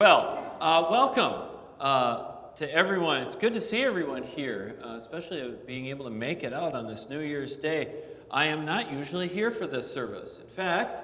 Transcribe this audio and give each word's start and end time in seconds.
Well, 0.00 0.54
uh, 0.60 0.86
welcome 0.88 1.48
uh, 1.80 2.52
to 2.54 2.72
everyone. 2.72 3.22
It's 3.22 3.34
good 3.34 3.52
to 3.54 3.60
see 3.60 3.82
everyone 3.82 4.22
here, 4.22 4.76
uh, 4.84 4.90
especially 4.90 5.56
being 5.66 5.86
able 5.86 6.04
to 6.04 6.10
make 6.12 6.44
it 6.44 6.52
out 6.52 6.76
on 6.76 6.86
this 6.86 7.06
New 7.10 7.18
Year's 7.18 7.56
Day. 7.56 7.94
I 8.30 8.44
am 8.44 8.64
not 8.64 8.92
usually 8.92 9.26
here 9.26 9.50
for 9.50 9.66
this 9.66 9.92
service. 9.92 10.38
In 10.38 10.48
fact, 10.50 11.02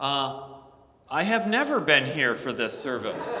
uh, 0.00 0.54
I 1.08 1.22
have 1.22 1.46
never 1.46 1.78
been 1.78 2.04
here 2.04 2.34
for 2.34 2.52
this 2.52 2.76
service. 2.76 3.40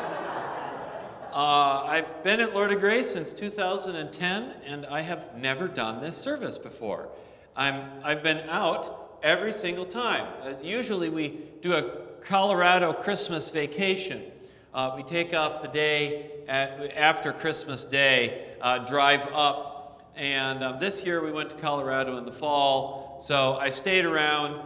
Uh, 1.32 1.82
I've 1.84 2.22
been 2.22 2.38
at 2.38 2.54
Lord 2.54 2.70
of 2.70 2.78
Grace 2.78 3.10
since 3.10 3.32
2010, 3.32 4.54
and 4.64 4.86
I 4.86 5.00
have 5.00 5.34
never 5.36 5.66
done 5.66 6.00
this 6.00 6.16
service 6.16 6.58
before. 6.58 7.08
I'm, 7.56 7.90
I've 8.04 8.22
been 8.22 8.48
out 8.48 9.18
every 9.24 9.52
single 9.52 9.84
time. 9.84 10.32
Uh, 10.42 10.54
usually, 10.62 11.08
we 11.08 11.40
do 11.60 11.72
a 11.72 11.90
Colorado 12.22 12.92
Christmas 12.92 13.50
vacation. 13.50 14.31
Uh, 14.74 14.94
we 14.96 15.02
take 15.02 15.34
off 15.34 15.60
the 15.60 15.68
day 15.68 16.30
at, 16.48 16.96
after 16.96 17.30
Christmas 17.30 17.84
Day, 17.84 18.54
uh, 18.62 18.78
drive 18.78 19.20
up, 19.34 20.10
and 20.16 20.64
um, 20.64 20.78
this 20.78 21.04
year 21.04 21.22
we 21.22 21.30
went 21.30 21.50
to 21.50 21.56
Colorado 21.56 22.16
in 22.16 22.24
the 22.24 22.32
fall. 22.32 23.22
So 23.22 23.56
I 23.56 23.68
stayed 23.68 24.06
around, 24.06 24.62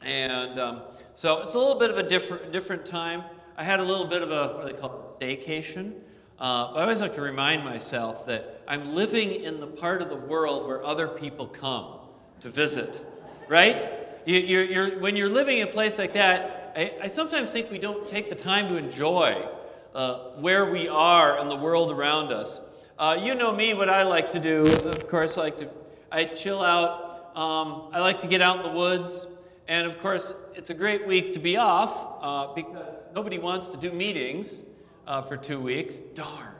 and 0.00 0.58
um, 0.58 0.82
so 1.14 1.42
it's 1.42 1.54
a 1.54 1.58
little 1.58 1.78
bit 1.78 1.90
of 1.90 1.98
a 1.98 2.02
different 2.02 2.50
different 2.50 2.86
time. 2.86 3.24
I 3.58 3.64
had 3.64 3.78
a 3.78 3.82
little 3.82 4.06
bit 4.06 4.22
of 4.22 4.30
a 4.30 4.56
what 4.56 4.66
do 4.66 4.72
they 4.72 4.80
call 4.80 5.16
it, 5.20 5.20
staycation. 5.20 5.92
Uh, 6.40 6.72
I 6.74 6.80
always 6.80 7.02
like 7.02 7.14
to 7.16 7.20
remind 7.20 7.62
myself 7.62 8.24
that 8.24 8.62
I'm 8.66 8.94
living 8.94 9.42
in 9.42 9.60
the 9.60 9.66
part 9.66 10.00
of 10.00 10.08
the 10.08 10.16
world 10.16 10.66
where 10.66 10.82
other 10.82 11.08
people 11.08 11.46
come 11.46 11.98
to 12.40 12.48
visit, 12.48 13.02
right? 13.48 13.86
You, 14.24 14.38
you're, 14.38 14.64
you're, 14.64 14.98
when 14.98 15.14
you're 15.14 15.28
living 15.28 15.58
in 15.58 15.68
a 15.68 15.70
place 15.70 15.98
like 15.98 16.14
that, 16.14 16.65
I, 16.76 16.92
I 17.04 17.08
sometimes 17.08 17.52
think 17.52 17.70
we 17.70 17.78
don't 17.78 18.06
take 18.06 18.28
the 18.28 18.34
time 18.34 18.68
to 18.68 18.76
enjoy 18.76 19.48
uh, 19.94 20.32
where 20.40 20.70
we 20.70 20.88
are 20.88 21.38
and 21.38 21.50
the 21.50 21.56
world 21.56 21.90
around 21.90 22.32
us. 22.32 22.60
Uh, 22.98 23.18
you 23.18 23.34
know 23.34 23.50
me, 23.50 23.72
what 23.72 23.88
I 23.88 24.02
like 24.02 24.28
to 24.32 24.38
do, 24.38 24.60
of 24.62 25.08
course, 25.08 25.38
I 25.38 25.42
like 25.42 25.58
to 25.58 25.70
I 26.12 26.26
chill 26.26 26.62
out. 26.62 27.30
Um, 27.34 27.88
I 27.92 28.00
like 28.00 28.20
to 28.20 28.26
get 28.26 28.42
out 28.42 28.58
in 28.58 28.62
the 28.62 28.78
woods. 28.78 29.26
And 29.68 29.86
of 29.86 29.98
course, 30.00 30.34
it's 30.54 30.68
a 30.68 30.74
great 30.74 31.06
week 31.06 31.32
to 31.32 31.38
be 31.38 31.56
off 31.56 32.18
uh, 32.22 32.54
because 32.54 32.94
nobody 33.14 33.38
wants 33.38 33.68
to 33.68 33.78
do 33.78 33.90
meetings 33.90 34.60
uh, 35.06 35.22
for 35.22 35.38
two 35.38 35.58
weeks. 35.58 35.96
Darn. 36.14 36.54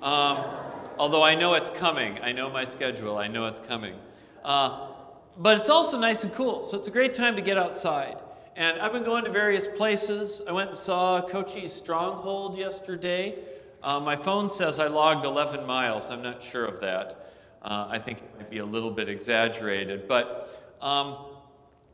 Um, 0.00 0.44
although 0.98 1.22
I 1.22 1.34
know 1.34 1.54
it's 1.54 1.70
coming. 1.70 2.18
I 2.22 2.32
know 2.32 2.48
my 2.48 2.64
schedule. 2.64 3.18
I 3.18 3.28
know 3.28 3.46
it's 3.46 3.60
coming. 3.60 3.96
Uh, 4.42 4.88
but 5.36 5.60
it's 5.60 5.70
also 5.70 5.98
nice 5.98 6.24
and 6.24 6.32
cool. 6.32 6.64
So 6.64 6.78
it's 6.78 6.88
a 6.88 6.90
great 6.90 7.12
time 7.12 7.36
to 7.36 7.42
get 7.42 7.58
outside. 7.58 8.16
And 8.58 8.80
I've 8.80 8.92
been 8.92 9.04
going 9.04 9.22
to 9.22 9.30
various 9.30 9.68
places. 9.68 10.42
I 10.48 10.50
went 10.50 10.70
and 10.70 10.76
saw 10.76 11.22
Cochise 11.22 11.72
Stronghold 11.72 12.58
yesterday. 12.58 13.38
Uh, 13.84 14.00
my 14.00 14.16
phone 14.16 14.50
says 14.50 14.80
I 14.80 14.88
logged 14.88 15.24
11 15.24 15.64
miles. 15.64 16.10
I'm 16.10 16.22
not 16.22 16.42
sure 16.42 16.64
of 16.64 16.80
that. 16.80 17.34
Uh, 17.62 17.86
I 17.88 18.00
think 18.00 18.18
it 18.18 18.24
might 18.36 18.50
be 18.50 18.58
a 18.58 18.64
little 18.64 18.90
bit 18.90 19.08
exaggerated. 19.08 20.08
But, 20.08 20.74
um, 20.82 21.26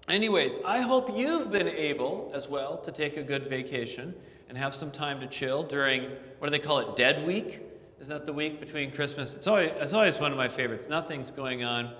anyways, 0.08 0.58
I 0.64 0.80
hope 0.80 1.14
you've 1.14 1.52
been 1.52 1.68
able 1.68 2.32
as 2.34 2.48
well 2.48 2.78
to 2.78 2.90
take 2.90 3.18
a 3.18 3.22
good 3.22 3.44
vacation 3.44 4.14
and 4.48 4.56
have 4.56 4.74
some 4.74 4.90
time 4.90 5.20
to 5.20 5.26
chill 5.26 5.64
during, 5.64 6.12
what 6.38 6.46
do 6.46 6.50
they 6.50 6.58
call 6.58 6.78
it, 6.78 6.96
Dead 6.96 7.26
Week? 7.26 7.60
Is 8.00 8.08
that 8.08 8.24
the 8.24 8.32
week 8.32 8.58
between 8.58 8.90
Christmas? 8.90 9.34
It's 9.34 9.46
always, 9.46 9.70
it's 9.76 9.92
always 9.92 10.18
one 10.18 10.32
of 10.32 10.38
my 10.38 10.48
favorites. 10.48 10.86
Nothing's 10.88 11.30
going 11.30 11.62
on. 11.62 11.92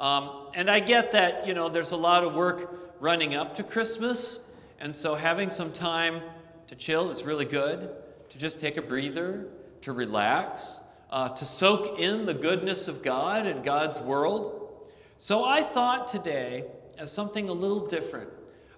Um, 0.00 0.48
and 0.54 0.68
I 0.68 0.80
get 0.80 1.12
that, 1.12 1.46
you 1.46 1.54
know, 1.54 1.68
there's 1.68 1.92
a 1.92 1.96
lot 1.96 2.24
of 2.24 2.34
work 2.34 2.82
running 3.02 3.34
up 3.34 3.56
to 3.56 3.64
Christmas. 3.64 4.38
And 4.78 4.94
so 4.94 5.16
having 5.16 5.50
some 5.50 5.72
time 5.72 6.22
to 6.68 6.76
chill 6.76 7.10
is 7.10 7.24
really 7.24 7.44
good, 7.44 7.90
to 8.30 8.38
just 8.38 8.60
take 8.60 8.76
a 8.76 8.82
breather, 8.82 9.48
to 9.80 9.92
relax, 9.92 10.80
uh, 11.10 11.30
to 11.30 11.44
soak 11.44 11.98
in 11.98 12.24
the 12.24 12.32
goodness 12.32 12.86
of 12.86 13.02
God 13.02 13.44
and 13.44 13.64
God's 13.64 13.98
world. 13.98 14.86
So 15.18 15.44
I 15.44 15.64
thought 15.64 16.06
today, 16.06 16.64
as 16.96 17.10
something 17.10 17.48
a 17.48 17.52
little 17.52 17.88
different, 17.88 18.30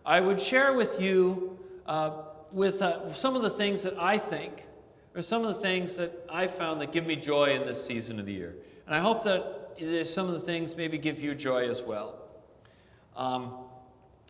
I 0.06 0.22
would 0.22 0.40
share 0.40 0.72
with 0.72 0.98
you 0.98 1.58
uh, 1.86 2.22
with 2.50 2.80
uh, 2.80 3.12
some 3.12 3.36
of 3.36 3.42
the 3.42 3.50
things 3.50 3.82
that 3.82 3.98
I 3.98 4.16
think, 4.16 4.64
or 5.14 5.20
some 5.20 5.44
of 5.44 5.54
the 5.54 5.60
things 5.60 5.96
that 5.96 6.26
I 6.30 6.46
found 6.46 6.80
that 6.80 6.92
give 6.92 7.04
me 7.04 7.14
joy 7.14 7.54
in 7.54 7.66
this 7.66 7.84
season 7.84 8.18
of 8.18 8.24
the 8.24 8.32
year. 8.32 8.54
And 8.86 8.94
I 8.94 9.00
hope 9.00 9.22
that 9.24 10.06
some 10.06 10.28
of 10.28 10.32
the 10.32 10.40
things 10.40 10.76
maybe 10.76 10.96
give 10.96 11.20
you 11.20 11.34
joy 11.34 11.68
as 11.68 11.82
well. 11.82 12.20
Um, 13.16 13.63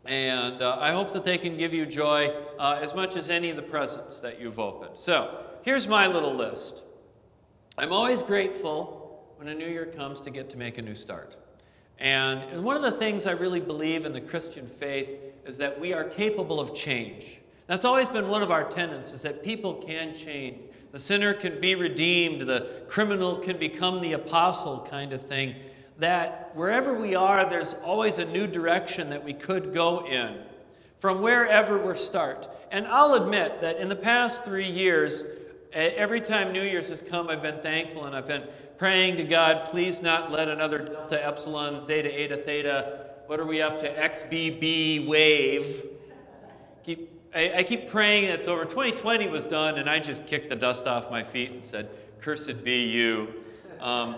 and 0.07 0.61
uh, 0.61 0.77
I 0.81 0.93
hope 0.93 1.13
that 1.13 1.25
they 1.25 1.39
can 1.39 1.57
give 1.57 1.73
you 1.73 1.87
joy 1.87 2.35
uh, 2.59 2.79
as 2.83 2.95
much 2.95 3.17
as 3.17 3.31
any 3.31 3.51
of 3.51 3.57
the 3.57 3.63
presents 3.63 4.21
that 4.21 4.41
you've 4.41 4.59
opened. 4.59 4.97
So 4.99 5.45
here's 5.63 5.89
my 5.89 6.07
little 6.07 6.35
list. 6.35 6.83
I'm 7.79 7.93
always 7.93 8.23
grateful 8.23 9.25
when 9.37 9.49
a 9.49 9.55
new 9.55 9.67
year 9.67 9.87
comes 9.87 10.21
to 10.23 10.31
get 10.31 10.51
to 10.51 10.57
make 10.59 10.79
a 10.79 10.83
new 10.83 10.95
start. 10.95 11.37
And 11.99 12.63
one 12.63 12.77
of 12.77 12.83
the 12.83 12.93
things 12.93 13.27
I 13.27 13.33
really 13.33 13.61
believe 13.61 14.05
in 14.05 14.13
the 14.13 14.21
Christian 14.21 14.67
faith 14.67 15.09
is 15.47 15.57
that 15.59 15.79
we 15.79 15.93
are 15.93 16.05
capable 16.05 16.61
of 16.61 16.75
change. 16.75 17.39
That's 17.67 17.85
always 17.85 18.09
been 18.09 18.29
one 18.29 18.43
of 18.43 18.51
our 18.51 18.65
tenets 18.65 19.13
is 19.13 19.23
that 19.23 19.43
people 19.43 19.75
can 19.75 20.15
change. 20.15 20.59
The 20.93 20.99
sinner 20.99 21.33
can 21.35 21.61
be 21.61 21.75
redeemed, 21.75 22.43
the 22.43 22.83
criminal 22.89 23.39
can 23.39 23.59
become 23.59 24.01
the 24.01 24.13
apostle 24.13 24.87
kind 24.89 25.13
of 25.13 25.27
thing 25.27 25.55
that 25.99 26.51
wherever 26.55 26.95
we 26.95 27.15
are, 27.15 27.49
there's 27.49 27.75
always 27.85 28.19
a 28.19 28.25
new 28.25 28.47
direction 28.47 29.11
that 29.11 29.23
we 29.23 29.33
could 29.33 29.73
go 29.73 30.07
in 30.07 30.39
from 30.99 31.21
wherever 31.21 31.79
we 31.79 31.97
start. 31.97 32.49
And 32.71 32.87
I'll 32.87 33.15
admit 33.15 33.61
that 33.61 33.77
in 33.77 33.89
the 33.89 33.97
past 33.97 34.43
three 34.43 34.69
years, 34.69 35.25
every 35.73 36.21
time 36.21 36.53
New 36.53 36.63
Year's 36.63 36.89
has 36.89 37.03
come, 37.03 37.29
I've 37.29 37.43
been 37.43 37.61
thankful 37.61 38.05
and 38.07 38.17
I've 38.17 38.27
been 38.27 38.45
praying 38.79 39.17
to 39.19 39.25
God, 39.25 39.67
please 39.71 40.03
not 40.03 40.33
let 40.33 40.49
another 40.49 40.79
delta, 40.79 41.25
epsilon, 41.25 41.85
zeta, 41.85 42.13
eta, 42.13 42.39
theta, 42.39 43.11
what 43.27 43.39
are 43.39 43.47
we 43.47 43.63
up 43.63 43.79
to, 43.81 43.95
XBB 43.95 45.07
wave. 45.07 45.85
Keep, 46.85 47.11
I, 47.35 47.59
I 47.59 47.63
keep 47.63 47.89
praying 47.89 48.25
it's 48.25 48.49
over. 48.49 48.65
2020 48.65 49.29
was 49.29 49.45
done, 49.45 49.79
and 49.79 49.89
I 49.89 49.99
just 49.99 50.27
kicked 50.27 50.49
the 50.49 50.57
dust 50.57 50.87
off 50.87 51.11
my 51.11 51.23
feet 51.23 51.53
and 51.53 51.65
said, 51.65 51.89
Cursed 52.21 52.65
be 52.65 52.85
you. 52.85 53.35
Um, 53.81 54.17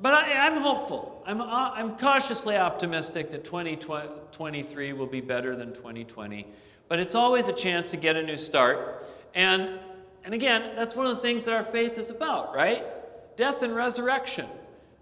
but 0.00 0.14
I, 0.14 0.46
am 0.46 0.56
hopeful. 0.58 1.22
I'm, 1.26 1.40
uh, 1.40 1.72
I'm 1.74 1.96
cautiously 1.96 2.56
optimistic 2.56 3.30
that 3.32 3.44
2023 3.44 4.92
will 4.92 5.06
be 5.06 5.20
better 5.20 5.56
than 5.56 5.72
2020. 5.72 6.46
But 6.88 7.00
it's 7.00 7.14
always 7.14 7.48
a 7.48 7.52
chance 7.52 7.90
to 7.90 7.96
get 7.96 8.14
a 8.16 8.22
new 8.22 8.36
start. 8.36 9.06
And, 9.34 9.80
and 10.24 10.34
again, 10.34 10.76
that's 10.76 10.94
one 10.94 11.06
of 11.06 11.16
the 11.16 11.22
things 11.22 11.44
that 11.44 11.54
our 11.54 11.64
faith 11.64 11.98
is 11.98 12.10
about, 12.10 12.54
right? 12.54 12.84
Death 13.36 13.62
and 13.62 13.74
resurrection. 13.74 14.46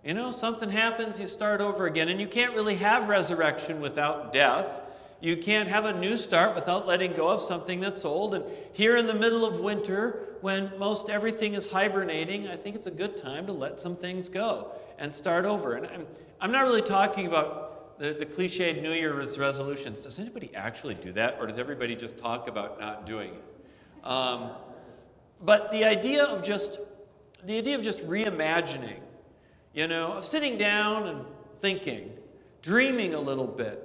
You 0.02 0.14
know, 0.14 0.30
something 0.30 0.70
happens, 0.70 1.20
you 1.20 1.26
start 1.26 1.60
over 1.60 1.86
again. 1.86 2.08
And 2.08 2.18
you 2.18 2.26
can't 2.26 2.54
really 2.54 2.76
have 2.76 3.08
resurrection 3.08 3.80
without 3.80 4.32
death. 4.32 4.82
You 5.20 5.36
can't 5.36 5.68
have 5.68 5.84
a 5.84 5.98
new 5.98 6.16
start 6.16 6.54
without 6.54 6.86
letting 6.86 7.12
go 7.12 7.28
of 7.28 7.40
something 7.42 7.80
that's 7.80 8.04
old. 8.04 8.34
And 8.34 8.44
here 8.72 8.96
in 8.96 9.06
the 9.06 9.14
middle 9.14 9.44
of 9.44 9.60
winter, 9.60 10.36
when 10.40 10.70
most 10.78 11.10
everything 11.10 11.54
is 11.54 11.66
hibernating, 11.66 12.48
I 12.48 12.56
think 12.56 12.76
it's 12.76 12.86
a 12.86 12.92
good 12.92 13.16
time 13.16 13.46
to 13.46 13.52
let 13.52 13.78
some 13.78 13.96
things 13.96 14.28
go 14.28 14.72
and 14.98 15.12
start 15.12 15.44
over. 15.44 15.74
And 15.74 15.86
I'm, 15.86 16.06
I'm 16.40 16.52
not 16.52 16.64
really 16.64 16.82
talking 16.82 17.26
about 17.26 17.98
the, 17.98 18.12
the 18.12 18.26
cliched 18.26 18.82
New 18.82 18.92
Year's 18.92 19.38
resolutions. 19.38 20.00
Does 20.00 20.18
anybody 20.18 20.50
actually 20.54 20.94
do 20.94 21.12
that, 21.12 21.36
or 21.40 21.46
does 21.46 21.58
everybody 21.58 21.96
just 21.96 22.18
talk 22.18 22.48
about 22.48 22.78
not 22.80 23.06
doing 23.06 23.32
it? 23.34 24.06
Um, 24.06 24.50
but 25.44 25.70
the 25.72 25.84
idea 25.84 26.24
of 26.24 26.42
just 26.42 26.78
the 27.44 27.56
idea 27.58 27.76
of 27.76 27.82
just 27.82 27.98
reimagining, 28.06 28.98
you 29.72 29.86
know, 29.86 30.12
of 30.12 30.24
sitting 30.24 30.58
down 30.58 31.08
and 31.08 31.24
thinking, 31.60 32.10
dreaming 32.62 33.14
a 33.14 33.20
little 33.20 33.46
bit. 33.46 33.82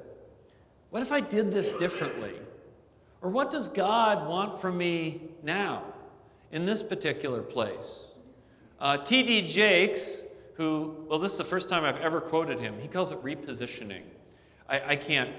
What 0.90 1.04
if 1.04 1.12
I 1.12 1.20
did 1.20 1.52
this 1.52 1.72
differently? 1.74 2.34
Or 3.22 3.30
what 3.30 3.52
does 3.52 3.70
God 3.70 4.28
want 4.28 4.60
from 4.60 4.78
me 4.78 5.22
now 5.44 5.84
in 6.52 6.66
this 6.66 6.82
particular 6.82 7.42
place? 7.42 8.00
Uh, 8.80 8.98
T.D. 8.98 9.48
Jakes 9.48 10.22
who, 10.62 10.96
well, 11.08 11.18
this 11.18 11.32
is 11.32 11.40
the 11.40 11.44
first 11.44 11.70
time 11.70 11.84
I've 11.84 12.00
ever 12.02 12.22
quoted 12.22 12.60
him. 12.60 12.76
He 12.80 12.88
calls 12.88 13.12
it 13.12 13.24
repositioning. 13.24 14.04
I, 14.70 14.92
I 14.92 14.96
can't, 14.96 15.32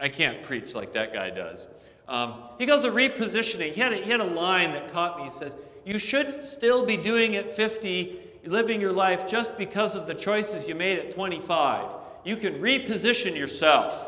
I 0.00 0.08
can't 0.08 0.42
preach 0.42 0.74
like 0.74 0.94
that 0.94 1.12
guy 1.12 1.28
does. 1.28 1.68
Um, 2.08 2.44
he 2.58 2.66
calls 2.66 2.86
it 2.86 2.94
repositioning. 2.94 3.74
He 3.74 3.80
had, 3.80 3.92
a, 3.92 3.96
he 3.96 4.10
had 4.10 4.20
a 4.20 4.24
line 4.24 4.72
that 4.72 4.90
caught 4.90 5.18
me. 5.18 5.24
He 5.24 5.30
says, 5.30 5.58
You 5.84 5.98
shouldn't 5.98 6.46
still 6.46 6.86
be 6.86 6.96
doing 6.96 7.36
at 7.36 7.54
50, 7.54 8.20
living 8.46 8.80
your 8.80 8.92
life 8.92 9.28
just 9.28 9.58
because 9.58 9.96
of 9.96 10.06
the 10.06 10.14
choices 10.14 10.66
you 10.66 10.74
made 10.74 10.98
at 10.98 11.10
25. 11.10 11.90
You 12.24 12.36
can 12.36 12.54
reposition 12.54 13.36
yourself. 13.36 14.06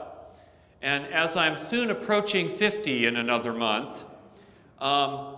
And 0.81 1.05
as 1.13 1.37
I'm 1.37 1.59
soon 1.59 1.91
approaching 1.91 2.49
50 2.49 3.07
in 3.07 3.17
another 3.17 3.53
month, 3.53 4.05
um, 4.81 5.37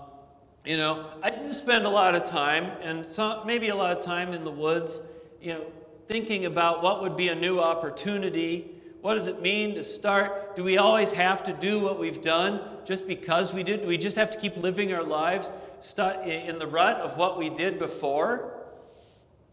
you 0.65 0.77
know, 0.77 1.07
I 1.25 1.31
do 1.31 1.53
spend 1.53 1.87
a 1.87 1.91
lot 1.91 2.15
of 2.15 2.25
time, 2.25 2.71
and 2.81 3.05
some, 3.05 3.45
maybe 3.47 3.69
a 3.71 3.75
lot 3.75 3.95
of 3.99 4.05
time 4.05 4.33
in 4.33 4.45
the 4.45 4.51
woods 4.53 5.03
you 5.44 5.52
know, 5.52 5.67
thinking 6.08 6.46
about 6.46 6.82
what 6.82 7.02
would 7.02 7.17
be 7.17 7.29
a 7.29 7.35
new 7.35 7.61
opportunity. 7.61 8.70
What 9.02 9.14
does 9.14 9.26
it 9.26 9.43
mean 9.43 9.75
to 9.75 9.85
start? 9.85 10.56
Do 10.56 10.64
we 10.64 10.79
always 10.79 11.12
have 11.12 11.44
to 11.44 11.52
do 11.52 11.79
what 11.79 12.00
we've 12.00 12.23
done 12.23 12.61
just 12.87 13.06
because 13.06 13.52
we 13.52 13.62
did? 13.62 13.87
We 13.87 13.99
just 13.99 14.17
have 14.17 14.31
to 14.31 14.38
keep 14.38 14.56
living 14.56 14.94
our 14.94 15.02
lives 15.02 15.52
in 16.25 16.58
the 16.58 16.67
rut 16.67 16.96
of 16.96 17.19
what 17.19 17.38
we 17.38 17.50
did 17.50 17.79
before. 17.79 18.52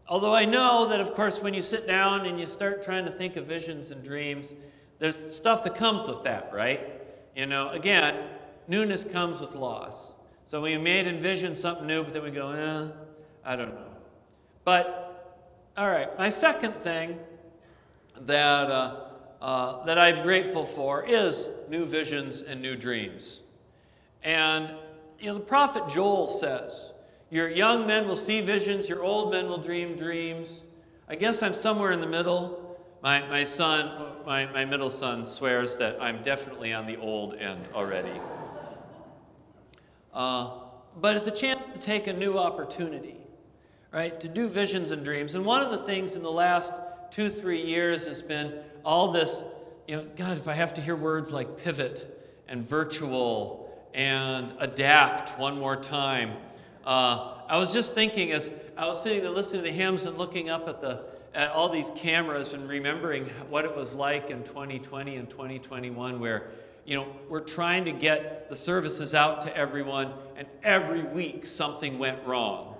Although 0.08 0.34
I 0.34 0.46
know 0.46 0.86
that, 0.88 0.98
of 0.98 1.12
course, 1.12 1.40
when 1.40 1.52
you 1.52 1.60
sit 1.60 1.86
down 1.86 2.24
and 2.24 2.40
you 2.40 2.46
start 2.46 2.82
trying 2.82 3.04
to 3.04 3.10
think 3.10 3.36
of 3.36 3.46
visions 3.46 3.90
and 3.90 4.02
dreams, 4.02 4.54
there's 4.98 5.18
stuff 5.34 5.62
that 5.64 5.74
comes 5.74 6.08
with 6.08 6.22
that, 6.22 6.50
right? 6.54 7.02
You 7.36 7.46
know, 7.46 7.68
again, 7.70 8.28
newness 8.66 9.04
comes 9.04 9.40
with 9.40 9.54
loss. 9.54 10.12
So 10.46 10.62
we 10.62 10.78
may 10.78 11.06
envision 11.06 11.54
something 11.54 11.86
new, 11.86 12.02
but 12.02 12.14
then 12.14 12.22
we 12.22 12.30
go, 12.30 12.50
eh, 12.50 12.88
I 13.44 13.56
don't 13.56 13.74
know. 13.74 13.92
But, 14.64 15.01
all 15.76 15.88
right, 15.88 16.16
my 16.18 16.28
second 16.28 16.74
thing 16.82 17.18
that, 18.20 18.70
uh, 18.70 19.00
uh, 19.40 19.84
that 19.84 19.98
I'm 19.98 20.22
grateful 20.22 20.66
for 20.66 21.04
is 21.04 21.48
new 21.68 21.86
visions 21.86 22.42
and 22.42 22.60
new 22.60 22.76
dreams. 22.76 23.40
And, 24.22 24.74
you 25.18 25.26
know, 25.26 25.34
the 25.34 25.40
prophet 25.40 25.88
Joel 25.88 26.28
says, 26.28 26.92
Your 27.30 27.48
young 27.48 27.86
men 27.86 28.06
will 28.06 28.16
see 28.16 28.40
visions, 28.40 28.88
your 28.88 29.02
old 29.02 29.32
men 29.32 29.46
will 29.46 29.58
dream 29.58 29.96
dreams. 29.96 30.62
I 31.08 31.16
guess 31.16 31.42
I'm 31.42 31.54
somewhere 31.54 31.92
in 31.92 32.00
the 32.00 32.06
middle. 32.06 32.78
My, 33.02 33.26
my 33.28 33.42
son, 33.42 34.12
my, 34.24 34.46
my 34.52 34.64
middle 34.64 34.90
son, 34.90 35.26
swears 35.26 35.76
that 35.76 36.00
I'm 36.00 36.22
definitely 36.22 36.72
on 36.72 36.86
the 36.86 36.96
old 36.98 37.34
end 37.34 37.66
already. 37.74 38.20
Uh, 40.12 40.50
but 41.00 41.16
it's 41.16 41.26
a 41.26 41.32
chance 41.32 41.60
to 41.72 41.80
take 41.80 42.06
a 42.06 42.12
new 42.12 42.38
opportunity, 42.38 43.16
right? 43.92 44.18
To 44.20 44.28
do 44.28 44.48
visions 44.48 44.90
and 44.90 45.04
dreams. 45.04 45.34
And 45.34 45.44
one 45.44 45.62
of 45.62 45.70
the 45.70 45.84
things 45.86 46.16
in 46.16 46.22
the 46.22 46.30
last 46.30 46.72
two, 47.10 47.28
three 47.28 47.62
years 47.62 48.06
has 48.06 48.22
been 48.22 48.54
all 48.84 49.12
this, 49.12 49.44
you 49.86 49.96
know, 49.96 50.06
God, 50.16 50.38
if 50.38 50.48
I 50.48 50.54
have 50.54 50.74
to 50.74 50.80
hear 50.80 50.96
words 50.96 51.30
like 51.30 51.58
pivot 51.58 52.40
and 52.48 52.68
virtual 52.68 53.70
and 53.94 54.52
adapt 54.58 55.38
one 55.38 55.58
more 55.58 55.76
time. 55.76 56.36
Uh, 56.86 57.34
I 57.48 57.58
was 57.58 57.72
just 57.72 57.94
thinking 57.94 58.32
as 58.32 58.52
I 58.76 58.88
was 58.88 59.02
sitting 59.02 59.22
there 59.22 59.30
listening 59.30 59.62
to 59.62 59.70
the 59.70 59.76
hymns 59.76 60.06
and 60.06 60.16
looking 60.16 60.48
up 60.48 60.68
at 60.68 60.80
the 60.80 61.04
at 61.34 61.50
all 61.50 61.68
these 61.68 61.90
cameras 61.96 62.52
and 62.52 62.68
remembering 62.68 63.24
what 63.48 63.64
it 63.64 63.74
was 63.74 63.92
like 63.94 64.28
in 64.28 64.42
2020 64.44 65.16
and 65.16 65.30
2021 65.30 66.20
where 66.20 66.50
you 66.84 66.96
know, 66.96 67.06
we're 67.28 67.40
trying 67.40 67.84
to 67.84 67.92
get 67.92 68.48
the 68.48 68.56
services 68.56 69.14
out 69.14 69.42
to 69.42 69.56
everyone, 69.56 70.12
and 70.36 70.48
every 70.64 71.04
week 71.04 71.46
something 71.46 71.98
went 71.98 72.18
wrong. 72.26 72.71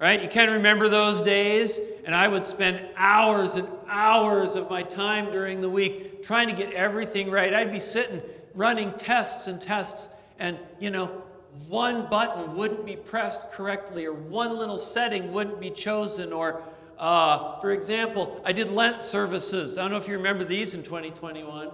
Right? 0.00 0.22
You 0.22 0.28
can 0.28 0.50
remember 0.50 0.88
those 0.88 1.22
days, 1.22 1.78
and 2.04 2.14
I 2.14 2.26
would 2.28 2.46
spend 2.46 2.80
hours 2.96 3.54
and 3.54 3.68
hours 3.88 4.56
of 4.56 4.68
my 4.68 4.82
time 4.82 5.30
during 5.30 5.60
the 5.60 5.70
week 5.70 6.22
trying 6.22 6.48
to 6.48 6.54
get 6.54 6.72
everything 6.72 7.30
right. 7.30 7.54
I'd 7.54 7.72
be 7.72 7.80
sitting 7.80 8.20
running 8.54 8.92
tests 8.92 9.46
and 9.46 9.60
tests, 9.60 10.08
and 10.38 10.58
you 10.80 10.90
know, 10.90 11.22
one 11.68 12.06
button 12.08 12.56
wouldn't 12.56 12.84
be 12.84 12.96
pressed 12.96 13.52
correctly, 13.52 14.04
or 14.04 14.12
one 14.12 14.56
little 14.56 14.78
setting 14.78 15.32
wouldn't 15.32 15.60
be 15.60 15.70
chosen, 15.70 16.32
or 16.32 16.62
uh, 16.98 17.60
for 17.60 17.70
example, 17.70 18.40
I 18.44 18.52
did 18.52 18.68
Lent 18.68 19.02
services. 19.02 19.78
I 19.78 19.82
don't 19.82 19.92
know 19.92 19.96
if 19.96 20.08
you 20.08 20.16
remember 20.16 20.44
these 20.44 20.74
in 20.74 20.82
2021. 20.82 21.70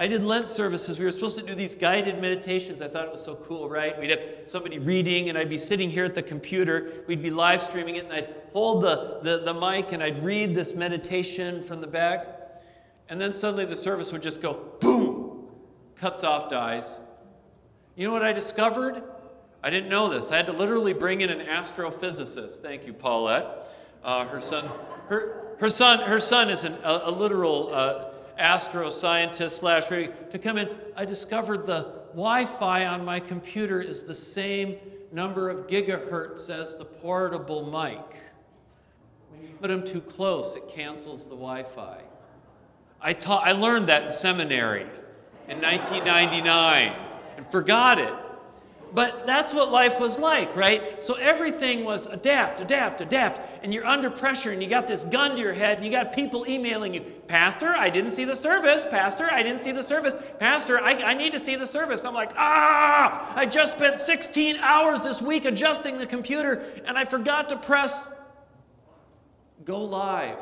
I 0.00 0.06
did 0.06 0.22
Lent 0.22 0.48
services. 0.48 0.98
We 0.98 1.04
were 1.04 1.10
supposed 1.10 1.36
to 1.36 1.44
do 1.44 1.54
these 1.54 1.74
guided 1.74 2.22
meditations. 2.22 2.80
I 2.80 2.88
thought 2.88 3.04
it 3.04 3.12
was 3.12 3.22
so 3.22 3.34
cool, 3.34 3.68
right? 3.68 4.00
We'd 4.00 4.08
have 4.08 4.20
somebody 4.46 4.78
reading, 4.78 5.28
and 5.28 5.36
I'd 5.36 5.50
be 5.50 5.58
sitting 5.58 5.90
here 5.90 6.06
at 6.06 6.14
the 6.14 6.22
computer. 6.22 7.04
We'd 7.06 7.22
be 7.22 7.28
live 7.28 7.60
streaming 7.60 7.96
it, 7.96 8.04
and 8.04 8.14
I'd 8.14 8.34
hold 8.54 8.82
the, 8.82 9.20
the, 9.22 9.42
the 9.44 9.52
mic 9.52 9.92
and 9.92 10.02
I'd 10.02 10.24
read 10.24 10.54
this 10.54 10.74
meditation 10.74 11.62
from 11.62 11.82
the 11.82 11.86
back. 11.86 12.26
And 13.10 13.20
then 13.20 13.34
suddenly 13.34 13.66
the 13.66 13.76
service 13.76 14.10
would 14.10 14.22
just 14.22 14.40
go 14.40 14.54
boom, 14.80 15.44
cuts 15.96 16.24
off, 16.24 16.48
dies. 16.48 16.84
You 17.94 18.06
know 18.06 18.14
what 18.14 18.22
I 18.22 18.32
discovered? 18.32 19.02
I 19.62 19.68
didn't 19.68 19.90
know 19.90 20.08
this. 20.08 20.30
I 20.30 20.38
had 20.38 20.46
to 20.46 20.52
literally 20.52 20.94
bring 20.94 21.20
in 21.20 21.28
an 21.28 21.46
astrophysicist. 21.46 22.62
Thank 22.62 22.86
you, 22.86 22.94
Paulette. 22.94 23.68
Uh, 24.02 24.24
her 24.28 24.40
son's 24.40 24.72
her, 25.10 25.56
her 25.58 25.68
son 25.68 25.98
her 26.08 26.20
son 26.20 26.48
is 26.48 26.64
an, 26.64 26.72
a, 26.82 27.02
a 27.04 27.10
literal 27.10 27.68
uh, 27.74 28.09
astroscientist 28.40 29.52
slash 29.52 29.90
radio, 29.90 30.12
to 30.30 30.38
come 30.38 30.56
in. 30.56 30.68
I 30.96 31.04
discovered 31.04 31.66
the 31.66 32.00
Wi-Fi 32.12 32.86
on 32.86 33.04
my 33.04 33.20
computer 33.20 33.80
is 33.80 34.04
the 34.04 34.14
same 34.14 34.76
number 35.12 35.48
of 35.48 35.66
gigahertz 35.66 36.50
as 36.50 36.76
the 36.76 36.84
portable 36.84 37.66
mic. 37.66 38.16
When 39.30 39.42
you 39.42 39.54
put 39.60 39.68
them 39.68 39.86
too 39.86 40.00
close, 40.00 40.56
it 40.56 40.68
cancels 40.68 41.24
the 41.24 41.30
Wi-Fi. 41.30 42.00
I, 43.00 43.12
taught, 43.12 43.46
I 43.46 43.52
learned 43.52 43.88
that 43.88 44.06
in 44.06 44.12
seminary 44.12 44.86
in 45.48 45.60
1999 45.60 46.94
and 47.36 47.46
forgot 47.50 47.98
it. 47.98 48.14
But 48.92 49.24
that's 49.24 49.54
what 49.54 49.70
life 49.70 50.00
was 50.00 50.18
like, 50.18 50.56
right? 50.56 51.02
So 51.02 51.14
everything 51.14 51.84
was 51.84 52.06
adapt, 52.06 52.60
adapt, 52.60 53.00
adapt. 53.00 53.64
And 53.64 53.72
you're 53.72 53.86
under 53.86 54.10
pressure 54.10 54.50
and 54.50 54.60
you 54.60 54.68
got 54.68 54.88
this 54.88 55.04
gun 55.04 55.36
to 55.36 55.42
your 55.42 55.52
head 55.52 55.76
and 55.76 55.86
you 55.86 55.92
got 55.92 56.12
people 56.12 56.48
emailing 56.48 56.94
you 56.94 57.04
Pastor, 57.30 57.68
I 57.68 57.90
didn't 57.90 58.10
see 58.10 58.24
the 58.24 58.34
service. 58.34 58.82
Pastor, 58.90 59.32
I 59.32 59.44
didn't 59.44 59.62
see 59.62 59.70
the 59.70 59.84
service. 59.84 60.16
Pastor, 60.40 60.80
I, 60.80 60.94
I 60.94 61.14
need 61.14 61.30
to 61.30 61.38
see 61.38 61.54
the 61.54 61.66
service. 61.66 62.00
And 62.00 62.08
I'm 62.08 62.14
like, 62.14 62.32
ah, 62.36 63.32
I 63.36 63.46
just 63.46 63.74
spent 63.74 64.00
16 64.00 64.56
hours 64.56 65.02
this 65.02 65.22
week 65.22 65.44
adjusting 65.44 65.96
the 65.96 66.06
computer 66.06 66.64
and 66.84 66.98
I 66.98 67.04
forgot 67.04 67.48
to 67.50 67.56
press 67.56 68.10
go 69.64 69.84
live. 69.84 70.38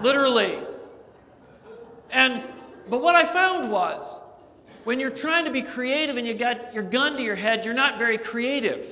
Literally. 0.00 0.60
And, 2.10 2.42
but 2.88 3.02
what 3.02 3.14
I 3.14 3.26
found 3.26 3.70
was, 3.70 4.22
when 4.88 4.98
you're 4.98 5.10
trying 5.10 5.44
to 5.44 5.50
be 5.50 5.60
creative 5.60 6.16
and 6.16 6.26
you 6.26 6.32
got 6.32 6.72
your 6.72 6.82
gun 6.82 7.14
to 7.14 7.22
your 7.22 7.34
head, 7.34 7.62
you're 7.62 7.74
not 7.74 7.98
very 7.98 8.16
creative. 8.16 8.86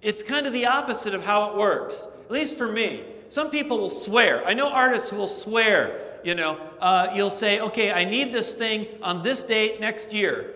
It's 0.00 0.22
kind 0.22 0.46
of 0.46 0.52
the 0.52 0.66
opposite 0.66 1.12
of 1.12 1.24
how 1.24 1.50
it 1.50 1.56
works, 1.56 2.06
at 2.24 2.30
least 2.30 2.56
for 2.56 2.68
me. 2.70 3.02
Some 3.28 3.50
people 3.50 3.78
will 3.78 3.90
swear. 3.90 4.46
I 4.46 4.54
know 4.54 4.68
artists 4.68 5.10
who 5.10 5.16
will 5.16 5.26
swear. 5.26 6.20
You 6.22 6.36
know, 6.36 6.56
uh, 6.78 7.10
you'll 7.16 7.30
say, 7.30 7.58
okay, 7.58 7.90
I 7.90 8.04
need 8.04 8.32
this 8.32 8.54
thing 8.54 8.86
on 9.02 9.24
this 9.24 9.42
date 9.42 9.80
next 9.80 10.12
year. 10.12 10.54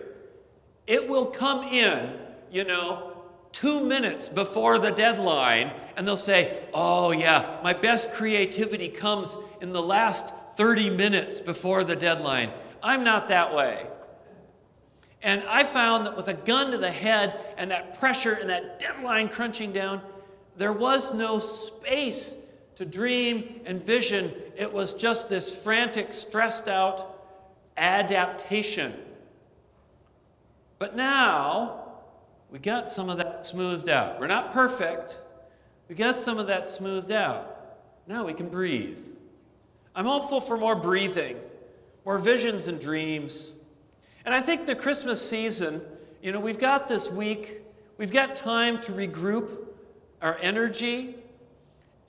It 0.87 1.09
will 1.09 1.25
come 1.25 1.65
in, 1.65 2.17
you 2.49 2.63
know, 2.63 3.17
two 3.51 3.83
minutes 3.83 4.29
before 4.29 4.79
the 4.79 4.91
deadline, 4.91 5.73
and 5.97 6.07
they'll 6.07 6.15
say, 6.15 6.63
oh, 6.73 7.11
yeah, 7.11 7.59
my 7.65 7.73
best 7.73 8.13
creativity 8.13 8.87
comes 8.87 9.37
in 9.59 9.73
the 9.73 9.83
last 9.83 10.33
30 10.55 10.89
minutes 10.91 11.41
before 11.41 11.83
the 11.83 11.97
deadline. 11.97 12.49
I'm 12.81 13.03
not 13.03 13.27
that 13.27 13.53
way. 13.53 13.87
And 15.27 15.43
I 15.43 15.65
found 15.65 16.05
that 16.05 16.15
with 16.15 16.29
a 16.29 16.33
gun 16.33 16.71
to 16.71 16.77
the 16.77 16.89
head 16.89 17.37
and 17.57 17.69
that 17.69 17.99
pressure 17.99 18.35
and 18.35 18.49
that 18.49 18.79
deadline 18.79 19.27
crunching 19.27 19.73
down, 19.73 20.01
there 20.55 20.71
was 20.71 21.13
no 21.13 21.37
space 21.37 22.37
to 22.77 22.85
dream 22.85 23.59
and 23.65 23.85
vision. 23.85 24.33
It 24.55 24.71
was 24.71 24.93
just 24.93 25.27
this 25.27 25.53
frantic, 25.53 26.13
stressed 26.13 26.69
out 26.69 27.25
adaptation. 27.75 28.93
But 30.79 30.95
now, 30.95 31.89
we 32.49 32.59
got 32.59 32.89
some 32.89 33.09
of 33.09 33.17
that 33.17 33.45
smoothed 33.45 33.89
out. 33.89 34.21
We're 34.21 34.27
not 34.27 34.53
perfect. 34.53 35.17
We 35.89 35.95
got 35.95 36.21
some 36.21 36.37
of 36.37 36.47
that 36.47 36.69
smoothed 36.69 37.11
out. 37.11 37.75
Now 38.07 38.25
we 38.25 38.33
can 38.33 38.47
breathe. 38.47 38.97
I'm 39.93 40.05
hopeful 40.05 40.39
for 40.39 40.55
more 40.55 40.75
breathing, 40.75 41.35
more 42.05 42.17
visions 42.17 42.69
and 42.69 42.79
dreams 42.79 43.51
and 44.27 44.35
I 44.35 44.41
think 44.41 44.65
the 44.65 44.75
Christmas 44.75 45.25
season, 45.25 45.81
you 46.21 46.33
know, 46.33 46.41
we've 46.41 46.59
got 46.59 46.89
this 46.89 47.09
week, 47.09 47.61
we've 47.97 48.11
got 48.11 48.35
time 48.35 48.81
to 48.81 48.91
regroup 48.91 49.67
our 50.21 50.37
energy. 50.41 51.15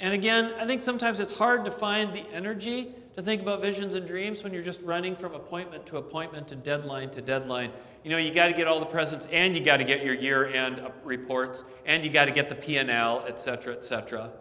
And 0.00 0.12
again, 0.12 0.52
I 0.58 0.66
think 0.66 0.82
sometimes 0.82 1.20
it's 1.20 1.32
hard 1.32 1.64
to 1.64 1.70
find 1.70 2.12
the 2.12 2.28
energy 2.32 2.92
to 3.14 3.22
think 3.22 3.40
about 3.40 3.62
visions 3.62 3.94
and 3.94 4.04
dreams 4.04 4.42
when 4.42 4.52
you're 4.52 4.64
just 4.64 4.80
running 4.82 5.14
from 5.14 5.36
appointment 5.36 5.86
to 5.86 5.98
appointment 5.98 6.50
and 6.50 6.60
deadline 6.64 7.10
to 7.10 7.22
deadline. 7.22 7.70
You 8.02 8.10
know, 8.10 8.18
you 8.18 8.34
got 8.34 8.48
to 8.48 8.52
get 8.52 8.66
all 8.66 8.80
the 8.80 8.86
presents 8.86 9.28
and 9.30 9.54
you 9.54 9.62
got 9.62 9.76
to 9.76 9.84
get 9.84 10.04
your 10.04 10.14
year-end 10.14 10.82
reports 11.04 11.64
and 11.86 12.02
you 12.02 12.10
got 12.10 12.24
to 12.24 12.32
get 12.32 12.48
the 12.48 12.56
P&L, 12.56 13.24
et 13.28 13.38
cetera, 13.38 13.74
et 13.74 13.84
cetera. 13.84 14.32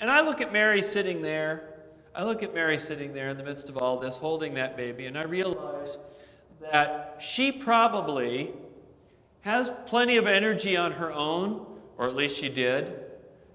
And 0.00 0.10
I 0.10 0.22
look 0.22 0.40
at 0.40 0.52
Mary 0.52 0.82
sitting 0.82 1.22
there 1.22 1.77
I 2.14 2.24
look 2.24 2.42
at 2.42 2.54
Mary 2.54 2.78
sitting 2.78 3.12
there 3.12 3.28
in 3.28 3.36
the 3.36 3.44
midst 3.44 3.68
of 3.68 3.78
all 3.78 3.98
this, 3.98 4.16
holding 4.16 4.54
that 4.54 4.76
baby, 4.76 5.06
and 5.06 5.16
I 5.16 5.24
realize 5.24 5.96
that 6.60 7.16
she 7.20 7.52
probably 7.52 8.52
has 9.42 9.70
plenty 9.86 10.16
of 10.16 10.26
energy 10.26 10.76
on 10.76 10.92
her 10.92 11.12
own, 11.12 11.66
or 11.96 12.06
at 12.06 12.16
least 12.16 12.36
she 12.36 12.48
did. 12.48 13.04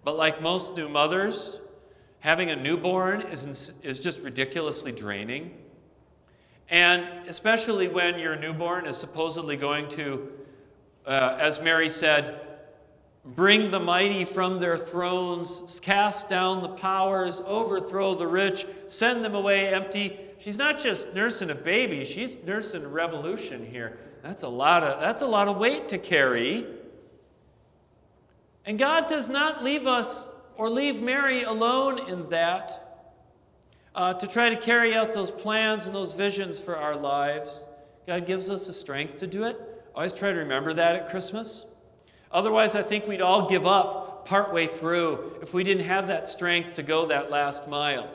But 0.03 0.17
like 0.17 0.41
most 0.41 0.75
new 0.75 0.89
mothers, 0.89 1.59
having 2.19 2.51
a 2.51 2.55
newborn 2.55 3.21
is, 3.23 3.73
is 3.83 3.99
just 3.99 4.19
ridiculously 4.19 4.91
draining. 4.91 5.57
And 6.69 7.27
especially 7.27 7.87
when 7.87 8.17
your 8.19 8.35
newborn 8.35 8.85
is 8.85 8.97
supposedly 8.97 9.57
going 9.57 9.89
to, 9.89 10.31
uh, 11.05 11.37
as 11.39 11.61
Mary 11.61 11.89
said, 11.89 12.42
Bring 13.25 13.71
the 13.71 13.79
mighty 13.79 14.25
from 14.25 14.59
their 14.59 14.77
thrones, 14.77 15.79
cast 15.81 16.27
down 16.27 16.61
the 16.61 16.69
powers, 16.69 17.41
overthrow 17.45 18.15
the 18.15 18.27
rich, 18.27 18.65
send 18.89 19.23
them 19.23 19.33
away 19.33 19.73
empty. 19.73 20.19
She's 20.39 20.57
not 20.57 20.77
just 20.77 21.13
nursing 21.13 21.49
a 21.49 21.55
baby, 21.55 22.03
she's 22.03 22.37
nursing 22.45 22.83
a 22.83 22.87
revolution 22.87 23.65
here. 23.65 23.97
That's 24.23 24.43
a 24.43 24.47
lot 24.47 24.83
of, 24.83 24.99
that's 24.99 25.21
a 25.21 25.27
lot 25.27 25.47
of 25.47 25.57
weight 25.57 25.87
to 25.89 25.97
carry. 25.97 26.65
And 28.65 28.77
God 28.77 29.07
does 29.07 29.29
not 29.29 29.63
leave 29.63 29.87
us 29.87 30.29
or 30.57 30.69
leave 30.69 31.01
Mary 31.01 31.43
alone 31.43 32.09
in 32.09 32.29
that 32.29 33.07
uh, 33.95 34.13
to 34.15 34.27
try 34.27 34.49
to 34.49 34.57
carry 34.57 34.95
out 34.95 35.13
those 35.13 35.31
plans 35.31 35.85
and 35.85 35.95
those 35.95 36.13
visions 36.13 36.59
for 36.59 36.75
our 36.75 36.95
lives. 36.95 37.63
God 38.05 38.25
gives 38.25 38.49
us 38.49 38.67
the 38.67 38.73
strength 38.73 39.17
to 39.19 39.27
do 39.27 39.43
it. 39.43 39.57
Always 39.95 40.11
try 40.11 40.31
to 40.31 40.39
remember 40.39 40.73
that 40.73 40.95
at 40.95 41.09
Christmas. 41.09 41.65
Otherwise, 42.33 42.75
I 42.75 42.81
think 42.81 43.07
we'd 43.07 43.21
all 43.21 43.47
give 43.47 43.67
up 43.67 44.25
partway 44.25 44.67
through 44.67 45.37
if 45.41 45.53
we 45.53 45.63
didn't 45.63 45.85
have 45.85 46.07
that 46.07 46.27
strength 46.27 46.73
to 46.75 46.83
go 46.83 47.05
that 47.07 47.29
last 47.29 47.67
mile. 47.67 48.09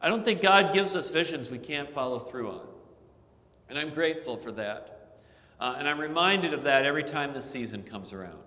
I 0.00 0.08
don't 0.08 0.24
think 0.24 0.40
God 0.40 0.72
gives 0.72 0.96
us 0.96 1.10
visions 1.10 1.50
we 1.50 1.58
can't 1.58 1.92
follow 1.92 2.18
through 2.18 2.50
on. 2.50 2.66
And 3.68 3.78
I'm 3.78 3.90
grateful 3.90 4.36
for 4.36 4.50
that. 4.52 5.18
Uh, 5.60 5.76
and 5.78 5.86
I'm 5.86 6.00
reminded 6.00 6.54
of 6.54 6.64
that 6.64 6.86
every 6.86 7.04
time 7.04 7.34
this 7.34 7.48
season 7.48 7.82
comes 7.82 8.12
around. 8.12 8.38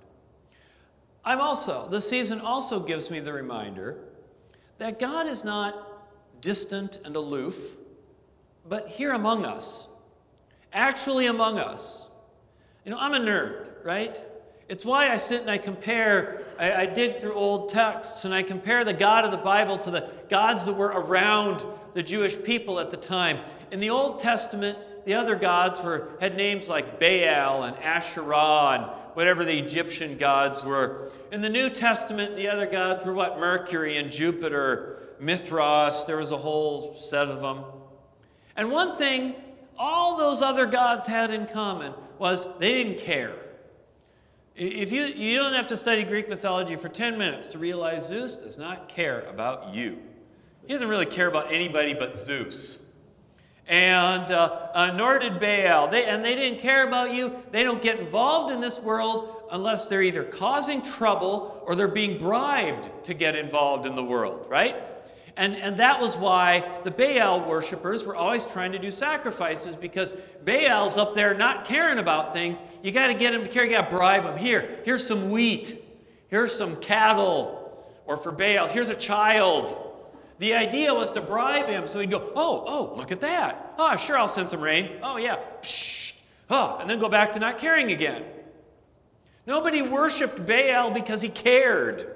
I'm 1.23 1.39
also, 1.39 1.87
this 1.89 2.09
season 2.09 2.41
also 2.41 2.79
gives 2.79 3.11
me 3.11 3.19
the 3.19 3.31
reminder 3.31 3.97
that 4.79 4.99
God 4.99 5.27
is 5.27 5.43
not 5.43 6.41
distant 6.41 6.99
and 7.05 7.15
aloof, 7.15 7.55
but 8.67 8.89
here 8.89 9.11
among 9.11 9.45
us, 9.45 9.87
actually 10.73 11.27
among 11.27 11.59
us. 11.59 12.07
You 12.83 12.91
know, 12.91 12.97
I'm 12.99 13.13
a 13.13 13.19
nerd, 13.19 13.85
right? 13.85 14.17
It's 14.69 14.85
why 14.85 15.09
I 15.09 15.17
sit 15.17 15.41
and 15.41 15.51
I 15.51 15.57
compare, 15.57 16.41
I, 16.57 16.73
I, 16.73 16.85
dig 16.85 17.17
through 17.17 17.33
old 17.33 17.69
texts 17.69 18.23
and 18.23 18.33
I 18.33 18.43
compare 18.43 18.85
the 18.85 18.93
God 18.93 19.25
of 19.25 19.31
the 19.31 19.37
Bible 19.37 19.77
to 19.79 19.91
the 19.91 20.09
gods 20.29 20.65
that 20.65 20.73
were 20.73 20.93
around 20.95 21.65
the 21.93 22.01
Jewish 22.01 22.41
people 22.41 22.79
at 22.79 22.89
the 22.89 22.97
time. 22.97 23.39
In 23.71 23.79
the 23.79 23.89
Old 23.89 24.19
Testament, 24.19 24.77
the 25.05 25.13
other 25.13 25.35
gods 25.35 25.81
were, 25.81 26.11
had 26.21 26.37
names 26.37 26.69
like 26.69 26.99
Baal 26.99 27.63
and 27.63 27.77
Asherah 27.77 28.79
and 28.79 29.15
whatever 29.15 29.43
the 29.43 29.57
Egyptian 29.57 30.17
gods 30.17 30.63
were. 30.63 31.11
In 31.31 31.41
the 31.41 31.49
New 31.49 31.69
Testament, 31.69 32.35
the 32.35 32.47
other 32.47 32.65
gods 32.65 33.05
were 33.05 33.13
what? 33.13 33.39
Mercury 33.39 33.97
and 33.97 34.09
Jupiter, 34.09 35.09
Mithras, 35.19 36.05
there 36.05 36.17
was 36.17 36.31
a 36.31 36.37
whole 36.37 36.95
set 36.95 37.27
of 37.27 37.41
them. 37.41 37.65
And 38.55 38.71
one 38.71 38.97
thing 38.97 39.35
all 39.77 40.17
those 40.17 40.41
other 40.41 40.65
gods 40.65 41.05
had 41.05 41.31
in 41.31 41.47
common 41.47 41.93
was 42.17 42.47
they 42.59 42.83
didn't 42.83 42.99
care. 42.99 43.35
If 44.55 44.91
you, 44.91 45.05
you 45.05 45.37
don't 45.37 45.53
have 45.53 45.67
to 45.67 45.77
study 45.77 46.03
Greek 46.03 46.29
mythology 46.29 46.75
for 46.75 46.87
10 46.87 47.17
minutes 47.17 47.47
to 47.47 47.57
realize 47.57 48.07
Zeus 48.07 48.35
does 48.35 48.57
not 48.57 48.87
care 48.87 49.21
about 49.21 49.73
you. 49.73 49.97
He 50.67 50.73
doesn't 50.73 50.87
really 50.87 51.07
care 51.07 51.27
about 51.27 51.51
anybody 51.51 51.95
but 51.95 52.17
Zeus. 52.17 52.81
And 53.67 54.29
uh, 54.29 54.67
uh, 54.73 54.91
nor 54.91 55.17
did 55.17 55.39
Baal. 55.39 55.87
They, 55.87 56.05
and 56.05 56.23
they 56.23 56.35
didn't 56.35 56.59
care 56.59 56.87
about 56.87 57.13
you. 57.13 57.35
They 57.51 57.63
don't 57.63 57.81
get 57.81 57.99
involved 57.99 58.53
in 58.53 58.61
this 58.61 58.79
world 58.79 59.43
unless 59.51 59.87
they're 59.87 60.03
either 60.03 60.23
causing 60.23 60.81
trouble 60.81 61.63
or 61.65 61.73
they're 61.73 61.87
being 61.87 62.19
bribed 62.19 62.89
to 63.05 63.13
get 63.13 63.35
involved 63.35 63.87
in 63.87 63.95
the 63.95 64.03
world, 64.03 64.45
right? 64.49 64.75
And, 65.35 65.55
and 65.55 65.77
that 65.77 65.99
was 65.99 66.15
why 66.15 66.79
the 66.83 66.91
Baal 66.91 67.47
worshippers 67.47 68.03
were 68.03 68.15
always 68.15 68.45
trying 68.45 68.71
to 68.73 68.79
do 68.79 68.91
sacrifices 68.91 69.75
because 69.75 70.13
Baal's 70.43 70.97
up 70.97 71.15
there 71.15 71.33
not 71.33 71.65
caring 71.65 71.97
about 71.97 72.33
things. 72.33 72.61
You 72.83 72.91
got 72.91 73.07
to 73.07 73.15
get 73.15 73.33
him 73.33 73.41
to 73.41 73.49
care. 73.49 73.65
You 73.65 73.71
got 73.71 73.89
to 73.89 73.95
bribe 73.95 74.23
him. 74.23 74.37
Here, 74.37 74.79
here's 74.85 75.05
some 75.05 75.31
wheat. 75.31 75.83
Here's 76.27 76.55
some 76.55 76.75
cattle. 76.77 77.59
Or 78.05 78.17
for 78.17 78.31
Baal, 78.31 78.67
here's 78.67 78.89
a 78.89 78.95
child. 78.95 79.91
The 80.39 80.53
idea 80.53 80.93
was 80.93 81.09
to 81.11 81.21
bribe 81.21 81.67
him 81.67 81.87
so 81.87 81.99
he'd 81.99 82.11
go, 82.11 82.31
oh, 82.35 82.63
oh, 82.67 82.95
look 82.95 83.11
at 83.11 83.21
that. 83.21 83.73
Oh, 83.77 83.95
sure, 83.95 84.17
I'll 84.17 84.27
send 84.27 84.49
some 84.49 84.61
rain. 84.61 84.99
Oh, 85.01 85.17
yeah. 85.17 85.37
Psh, 85.61 86.19
oh, 86.49 86.77
and 86.79 86.89
then 86.89 86.99
go 86.99 87.09
back 87.09 87.33
to 87.33 87.39
not 87.39 87.59
caring 87.59 87.91
again. 87.91 88.23
Nobody 89.47 89.81
worshiped 89.81 90.45
Baal 90.45 90.91
because 90.91 91.21
he 91.21 91.29
cared. 91.29 92.12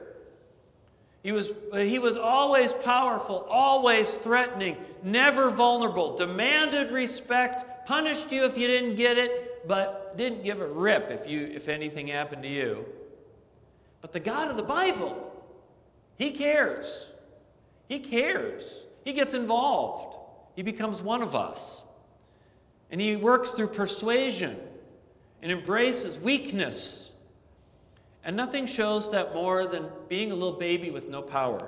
He 1.28 1.34
was, 1.34 1.52
he 1.74 2.00
was 2.00 2.16
always 2.16 2.72
powerful, 2.72 3.46
always 3.50 4.10
threatening, 4.10 4.78
never 5.04 5.50
vulnerable, 5.50 6.16
demanded 6.16 6.90
respect, 6.90 7.86
punished 7.86 8.32
you 8.32 8.46
if 8.46 8.58
you 8.58 8.66
didn't 8.66 8.96
get 8.96 9.18
it, 9.18 9.68
but 9.68 10.16
didn't 10.16 10.46
give 10.46 10.62
a 10.62 10.66
rip 10.66 11.12
if, 11.12 11.30
you, 11.30 11.42
if 11.54 11.68
anything 11.68 12.08
happened 12.08 12.44
to 12.44 12.48
you. 12.48 12.86
But 14.00 14.14
the 14.14 14.22
God 14.22 14.50
of 14.50 14.56
the 14.56 14.64
Bible, 14.64 15.34
He 16.18 16.32
cares. 16.32 17.10
He 17.90 18.00
cares. 18.00 18.84
He 19.04 19.12
gets 19.12 19.34
involved. 19.34 20.16
He 20.56 20.64
becomes 20.64 21.02
one 21.02 21.22
of 21.22 21.36
us. 21.36 21.84
And 22.90 23.02
He 23.02 23.18
works 23.18 23.50
through 23.50 23.68
persuasion 23.68 24.58
and 25.42 25.52
embraces 25.52 26.18
weakness 26.18 27.07
and 28.28 28.36
nothing 28.36 28.66
shows 28.66 29.10
that 29.10 29.34
more 29.34 29.68
than 29.68 29.88
being 30.10 30.34
a 30.34 30.36
little 30.36 30.60
baby 30.60 30.92
with 30.92 31.08
no 31.08 31.22
power. 31.22 31.66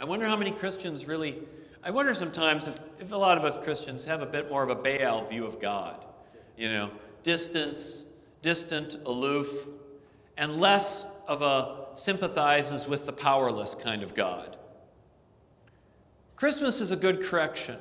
I 0.00 0.06
wonder 0.06 0.26
how 0.26 0.36
many 0.36 0.50
Christians 0.50 1.04
really, 1.04 1.38
I 1.82 1.90
wonder 1.90 2.14
sometimes 2.14 2.66
if, 2.66 2.80
if 2.98 3.12
a 3.12 3.16
lot 3.16 3.36
of 3.36 3.44
us 3.44 3.58
Christians 3.62 4.06
have 4.06 4.22
a 4.22 4.26
bit 4.26 4.48
more 4.50 4.62
of 4.62 4.70
a 4.70 4.74
Baal 4.74 5.26
view 5.26 5.44
of 5.44 5.60
God. 5.60 6.06
You 6.56 6.72
know, 6.72 6.90
distance, 7.22 8.04
distant, 8.40 8.96
aloof, 9.04 9.66
and 10.38 10.60
less 10.60 11.04
of 11.28 11.42
a 11.42 11.88
sympathizes 11.94 12.88
with 12.88 13.04
the 13.04 13.12
powerless 13.12 13.74
kind 13.74 14.02
of 14.02 14.14
God. 14.14 14.56
Christmas 16.36 16.80
is 16.80 16.90
a 16.90 16.96
good 16.96 17.22
correction. 17.22 17.76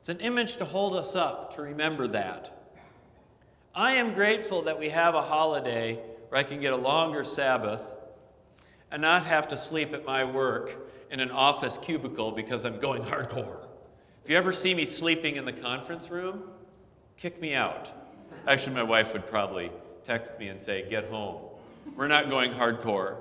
It's 0.00 0.08
an 0.08 0.18
image 0.18 0.56
to 0.56 0.64
hold 0.64 0.96
us 0.96 1.14
up, 1.14 1.54
to 1.54 1.62
remember 1.62 2.08
that. 2.08 2.58
I 3.72 3.92
am 3.92 4.14
grateful 4.14 4.62
that 4.62 4.76
we 4.76 4.88
have 4.88 5.14
a 5.14 5.22
holiday 5.22 6.00
where 6.32 6.40
I 6.40 6.44
can 6.44 6.62
get 6.62 6.72
a 6.72 6.76
longer 6.76 7.24
Sabbath 7.24 7.82
and 8.90 9.02
not 9.02 9.26
have 9.26 9.48
to 9.48 9.56
sleep 9.56 9.92
at 9.92 10.06
my 10.06 10.24
work 10.24 10.90
in 11.10 11.20
an 11.20 11.30
office 11.30 11.76
cubicle 11.76 12.32
because 12.32 12.64
I'm 12.64 12.78
going 12.78 13.02
hardcore. 13.02 13.58
If 14.24 14.30
you 14.30 14.38
ever 14.38 14.50
see 14.50 14.72
me 14.72 14.86
sleeping 14.86 15.36
in 15.36 15.44
the 15.44 15.52
conference 15.52 16.08
room, 16.08 16.44
kick 17.18 17.38
me 17.38 17.52
out. 17.52 17.92
Actually, 18.48 18.76
my 18.76 18.82
wife 18.82 19.12
would 19.12 19.26
probably 19.26 19.70
text 20.06 20.38
me 20.38 20.48
and 20.48 20.58
say, 20.58 20.88
Get 20.88 21.04
home. 21.10 21.42
We're 21.96 22.08
not 22.08 22.30
going 22.30 22.50
hardcore. 22.54 23.16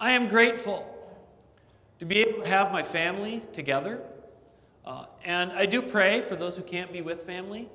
I 0.00 0.12
am 0.12 0.28
grateful 0.28 0.90
to 1.98 2.06
be 2.06 2.20
able 2.20 2.40
to 2.40 2.48
have 2.48 2.72
my 2.72 2.82
family 2.82 3.42
together. 3.52 4.00
Uh, 4.86 5.04
and 5.26 5.52
I 5.52 5.66
do 5.66 5.82
pray 5.82 6.22
for 6.22 6.36
those 6.36 6.56
who 6.56 6.62
can't 6.62 6.90
be 6.90 7.02
with 7.02 7.24
family 7.24 7.68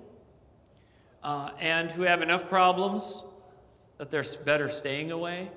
uh, 1.22 1.52
and 1.60 1.92
who 1.92 2.02
have 2.02 2.24
enough 2.24 2.50
problems 2.50 3.26
that 4.02 4.10
they're 4.10 4.26
better 4.44 4.68
staying 4.68 5.12
away. 5.12 5.48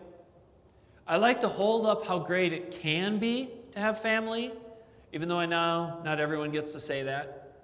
I 1.07 1.17
like 1.17 1.41
to 1.41 1.49
hold 1.49 1.87
up 1.87 2.07
how 2.07 2.19
great 2.19 2.53
it 2.53 2.73
can 2.73 3.19
be 3.19 3.49
to 3.73 3.79
have 3.79 4.03
family, 4.03 4.53
even 5.15 5.31
though 5.31 5.39
I 5.39 5.47
know 5.47 6.03
not 6.05 6.21
everyone 6.21 6.53
gets 6.53 6.73
to 6.73 6.81
say 6.81 7.05
that. 7.05 7.55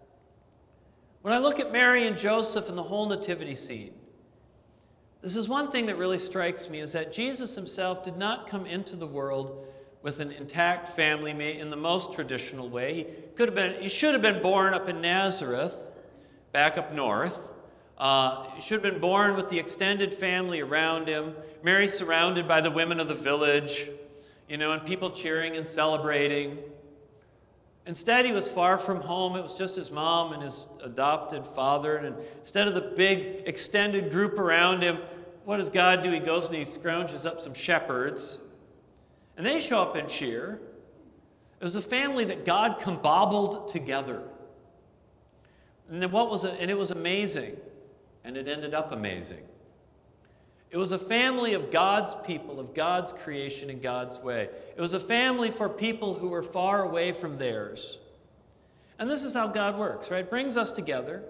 When 1.21 1.35
I 1.35 1.39
look 1.39 1.61
at 1.61 1.71
Mary 1.71 2.07
and 2.07 2.17
Joseph 2.17 2.71
and 2.71 2.79
the 2.79 2.83
whole 2.83 3.07
nativity 3.07 3.55
scene, 3.55 3.93
this 5.21 5.37
is 5.37 5.51
one 5.51 5.71
thing 5.71 5.85
that 5.85 5.99
really 5.99 6.19
strikes 6.19 6.71
me 6.71 6.81
is 6.81 6.93
that 6.93 7.13
Jesus 7.13 7.55
himself 7.55 8.03
did 8.03 8.17
not 8.17 8.49
come 8.49 8.65
into 8.65 8.97
the 8.97 9.07
world 9.07 9.67
with 10.01 10.21
an 10.21 10.31
intact 10.31 10.97
family 10.97 11.59
in 11.59 11.69
the 11.69 11.77
most 11.77 12.15
traditional 12.15 12.71
way. 12.71 12.95
He 12.95 13.05
could 13.37 13.49
have 13.49 13.55
been 13.55 13.83
he 13.83 13.91
should 13.91 14.15
have 14.15 14.23
been 14.23 14.41
born 14.41 14.73
up 14.73 14.89
in 14.89 15.03
Nazareth, 15.03 15.75
back 16.53 16.79
up 16.79 16.95
north. 16.95 17.39
Uh, 18.01 18.59
should 18.59 18.83
have 18.83 18.95
been 18.95 18.99
born 19.01 19.37
with 19.37 19.51
the 19.51 19.59
extended 19.59 20.15
family 20.15 20.61
around 20.61 21.07
him. 21.07 21.35
Mary 21.63 21.87
surrounded 21.87 22.49
by 22.49 22.59
the 22.59 22.71
women 22.71 22.99
of 22.99 23.09
the 23.09 23.15
village, 23.15 23.91
you 24.49 24.57
know, 24.57 24.73
and 24.73 24.87
people 24.87 25.11
cheering 25.11 25.57
and 25.57 25.69
celebrating. 25.69 26.57
Instead, 27.85 28.25
he 28.25 28.33
was 28.33 28.49
far 28.49 28.79
from 28.79 29.03
home. 29.03 29.37
It 29.37 29.43
was 29.43 29.53
just 29.53 29.77
his 29.77 29.91
mom 29.91 30.33
and 30.33 30.43
his 30.43 30.67
adopted 30.83 31.45
father. 31.49 31.99
And 31.99 32.17
instead 32.39 32.67
of 32.67 32.73
the 32.73 32.81
big 32.81 33.43
extended 33.45 34.11
group 34.11 34.39
around 34.39 34.81
him, 34.81 35.01
what 35.45 35.59
does 35.59 35.69
God 35.69 36.03
do? 36.03 36.11
He 36.11 36.21
goes 36.21 36.47
and 36.47 36.57
he 36.57 36.63
scrounges 36.63 37.27
up 37.27 37.43
some 37.43 37.53
shepherds. 37.53 38.39
And 39.37 39.45
they 39.45 39.61
show 39.61 39.79
up 39.79 39.97
and 39.97 40.09
cheer. 40.09 40.59
It 41.61 41.65
was 41.65 41.77
a 41.77 41.83
family 41.83 42.25
that 42.25 42.47
God 42.47 42.81
combobbled 42.81 43.71
together. 43.71 44.23
And 45.91 46.11
what 46.11 46.31
was 46.31 46.47
it? 46.47 46.57
And 46.61 46.71
it 46.71 46.79
was 46.79 46.93
amazing 46.93 47.59
and 48.25 48.37
it 48.37 48.49
ended 48.49 48.75
up 48.75 48.93
amazing. 48.93 49.43
It 50.71 50.77
was 50.77 50.93
a 50.93 50.99
family 50.99 51.55
of 51.55 51.71
God's 51.71 52.15
people, 52.25 52.61
of 52.61 52.75
God's 52.75 53.13
creation 53.13 53.71
in 53.71 53.81
God's 53.81 54.19
way. 54.19 54.49
It 54.77 54.81
was 54.81 54.95
a 54.95 55.01
family 55.01 55.51
for 55.51 55.69
people 55.69 56.15
who 56.15 56.29
were 56.29 56.45
far 56.45 56.85
away 56.85 57.13
from 57.13 57.39
theirs. 57.39 57.99
And 58.99 59.11
this 59.11 59.25
is 59.25 59.35
how 59.35 59.49
God 59.49 59.79
works, 59.79 60.11
right? 60.11 60.29
Brings 60.29 60.57
us 60.57 60.71
together 60.71 61.25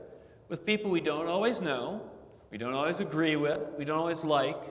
with 0.49 0.67
people 0.67 0.91
we 0.91 1.01
don't 1.01 1.27
always 1.27 1.61
know, 1.61 2.03
we 2.51 2.59
don't 2.59 2.75
always 2.75 3.01
agree 3.01 3.37
with, 3.37 3.61
we 3.79 3.85
don't 3.85 3.97
always 3.97 4.25
like. 4.25 4.63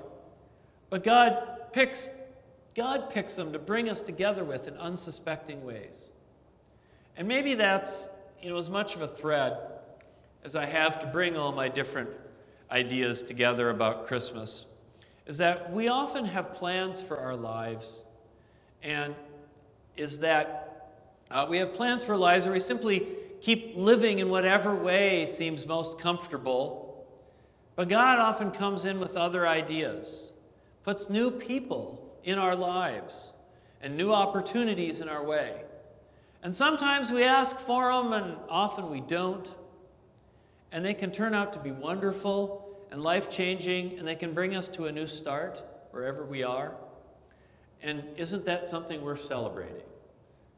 But 0.90 1.04
God 1.04 1.72
picks 1.72 2.10
God 2.76 3.10
picks 3.10 3.34
them 3.34 3.52
to 3.52 3.60
bring 3.60 3.90
us 3.90 4.00
together 4.00 4.44
with 4.44 4.68
in 4.68 4.78
unsuspecting 4.78 5.66
ways. 5.66 6.10
And 7.18 7.28
maybe 7.28 7.54
that's, 7.54 8.08
you 8.42 8.50
know, 8.50 8.58
as 8.58 8.70
much 8.70 8.96
of 8.96 9.02
a 9.02 9.08
thread 9.08 9.58
as 10.44 10.56
I 10.56 10.66
have 10.66 11.00
to 11.02 11.08
bring 11.08 11.38
all 11.38 11.52
my 11.52 11.68
different 11.68 12.10
ideas 12.72 13.22
together 13.22 13.70
about 13.70 14.08
Christmas, 14.08 14.66
is 15.26 15.38
that 15.38 15.72
we 15.72 15.88
often 15.88 16.26
have 16.26 16.54
plans 16.54 17.02
for 17.02 17.18
our 17.18 17.36
lives, 17.36 18.02
and 18.84 19.16
is 19.98 20.20
that 20.20 20.92
uh, 21.32 21.46
we 21.50 21.58
have 21.58 21.74
plans 21.74 22.04
for 22.04 22.16
lives 22.18 22.46
where 22.46 22.54
we 22.54 22.60
simply 22.60 23.08
keep 23.42 23.76
living 23.76 24.20
in 24.20 24.30
whatever 24.30 24.76
way 24.76 25.26
seems 25.26 25.66
most 25.66 26.00
comfortable. 26.00 27.06
But 27.76 27.88
God 27.88 28.20
often 28.20 28.52
comes 28.52 28.86
in 28.86 29.00
with 29.00 29.16
other 29.16 29.48
ideas, 29.48 30.32
puts 30.84 31.10
new 31.10 31.32
people 31.32 32.12
in 32.24 32.38
our 32.38 32.56
lives, 32.56 33.32
and 33.82 33.96
new 33.96 34.12
opportunities 34.12 35.00
in 35.00 35.08
our 35.08 35.24
way. 35.24 35.62
And 36.44 36.56
sometimes 36.56 37.12
we 37.12 37.24
ask 37.24 37.58
for 37.60 37.92
them, 37.92 38.14
and 38.14 38.36
often 38.50 38.90
we 38.90 39.02
don't. 39.02 39.50
And 40.72 40.86
they 40.86 40.94
can 40.94 41.12
turn 41.12 41.34
out 41.34 41.54
to 41.54 41.60
be 41.60 41.72
wonderful 41.72 42.78
and 42.92 43.02
life 43.02 43.30
changing, 43.30 43.98
and 43.98 44.08
they 44.08 44.16
can 44.16 44.34
bring 44.34 44.56
us 44.56 44.68
to 44.70 44.86
a 44.86 44.92
new 44.92 45.08
start 45.08 45.64
wherever 45.92 46.26
we 46.26 46.44
are. 46.44 46.74
And 47.82 48.04
isn't 48.18 48.46
that 48.46 48.68
something 48.68 49.02
worth 49.02 49.26
celebrating? 49.26 49.84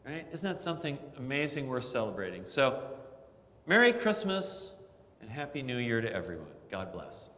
Right? 0.06 0.25
Isn't 0.32 0.50
that 0.50 0.62
something 0.62 0.98
amazing 1.18 1.68
worth 1.68 1.86
celebrating? 1.86 2.46
So, 2.46 2.82
Merry 3.68 3.94
Christmas 3.94 4.72
and 5.22 5.30
Happy 5.30 5.62
New 5.62 5.77
Year 5.77 6.01
to 6.01 6.12
everyone. 6.12 6.48
God 6.72 6.91
bless. 6.91 7.30